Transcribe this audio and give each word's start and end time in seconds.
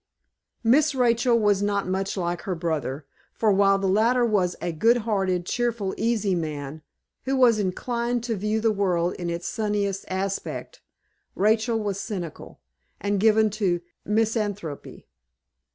Miss 0.63 0.95
Rachel 0.95 1.39
was 1.39 1.61
not 1.61 1.87
much 1.87 2.17
like 2.17 2.41
her 2.41 2.55
brother, 2.55 3.05
for 3.33 3.51
while 3.51 3.77
the 3.77 3.85
latter 3.85 4.25
was 4.25 4.55
a 4.59 4.71
good 4.71 4.97
hearted, 5.05 5.45
cheerful 5.45 5.93
easy 5.95 6.33
man, 6.33 6.81
who 7.25 7.35
was 7.35 7.59
inclined 7.59 8.23
to 8.23 8.35
view 8.35 8.59
the 8.61 8.71
world 8.71 9.13
in 9.13 9.29
its 9.29 9.47
sunniest 9.47 10.05
aspect, 10.07 10.81
Rachel 11.35 11.77
was 11.79 11.99
cynical, 11.99 12.61
and 12.99 13.19
given 13.19 13.51
to 13.51 13.81
misanthropy. 14.03 15.07